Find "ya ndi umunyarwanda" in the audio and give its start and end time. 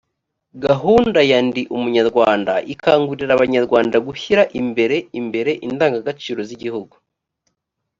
1.31-2.53